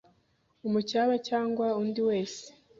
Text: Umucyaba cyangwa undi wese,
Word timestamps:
Umucyaba 0.67 1.13
cyangwa 1.27 1.65
undi 1.81 2.01
wese, 2.07 2.45